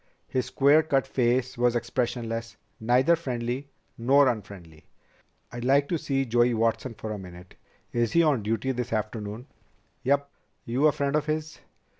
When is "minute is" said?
7.19-8.13